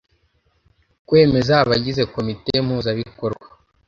[1.07, 3.47] Kwemeza abagize Komite Mpuzabikorwa;